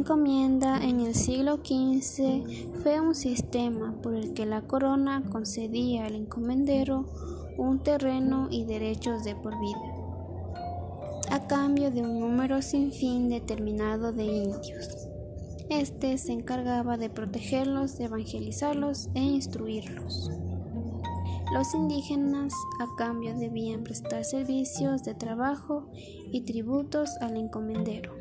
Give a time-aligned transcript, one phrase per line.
[0.00, 6.14] encomienda en el siglo XV fue un sistema por el que la corona concedía al
[6.14, 7.04] encomendero
[7.58, 10.54] un terreno y derechos de por vida,
[11.30, 14.88] a cambio de un número sin fin determinado de indios.
[15.68, 20.30] Este se encargaba de protegerlos, de evangelizarlos e instruirlos.
[21.52, 25.90] Los indígenas a cambio debían prestar servicios de trabajo
[26.32, 28.14] y tributos al encomendero.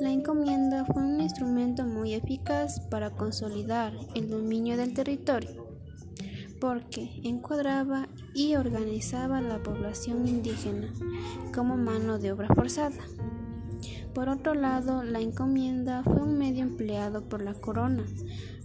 [0.00, 5.66] La encomienda fue un instrumento muy eficaz para consolidar el dominio del territorio,
[6.60, 10.92] porque encuadraba y organizaba la población indígena
[11.54, 13.02] como mano de obra forzada.
[14.12, 18.04] Por otro lado, la encomienda fue un medio empleado por la corona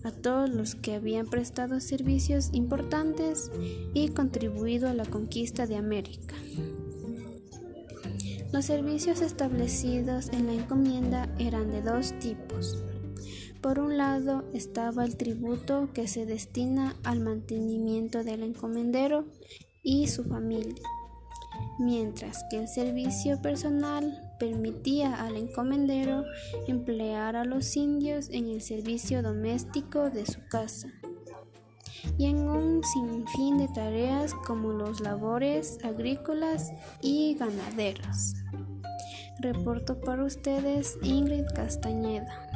[0.03, 3.51] a todos los que habían prestado servicios importantes
[3.93, 6.35] y contribuido a la conquista de América.
[8.51, 12.83] Los servicios establecidos en la encomienda eran de dos tipos.
[13.61, 19.25] Por un lado estaba el tributo que se destina al mantenimiento del encomendero
[19.83, 20.81] y su familia,
[21.77, 26.23] mientras que el servicio personal permitía al encomendero
[26.67, 30.87] emplear a los indios en el servicio doméstico de su casa
[32.19, 38.35] y en un sinfín de tareas como los labores agrícolas y ganaderos.
[39.39, 42.48] Reporto para ustedes Ingrid Castañeda.